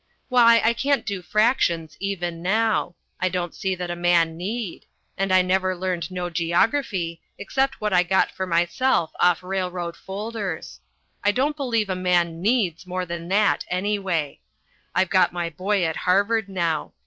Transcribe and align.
Why, 0.29 0.59
I 0.65 0.73
can't 0.73 1.05
do 1.05 1.21
fractions 1.21 1.95
even 1.99 2.41
now. 2.41 2.95
I 3.19 3.29
don't 3.29 3.53
see 3.53 3.75
that 3.75 3.91
a 3.91 3.95
man 3.95 4.35
need. 4.35 4.87
And 5.15 5.31
I 5.31 5.43
never 5.43 5.75
learned 5.77 6.09
no 6.09 6.27
geography, 6.31 7.21
except 7.37 7.79
what 7.79 7.93
I 7.93 8.01
got 8.01 8.31
for 8.31 8.47
myself 8.47 9.11
off 9.19 9.43
railroad 9.43 9.95
folders. 9.95 10.79
I 11.23 11.31
don't 11.31 11.55
believe 11.55 11.87
a 11.87 11.95
man 11.95 12.41
needs 12.41 12.87
more 12.87 13.05
than 13.05 13.27
that 13.27 13.63
anyway. 13.69 14.39
I've 14.95 15.11
got 15.11 15.33
my 15.33 15.51
boy 15.51 15.83
at 15.83 15.97
Harvard 15.97 16.49
now. 16.49 16.93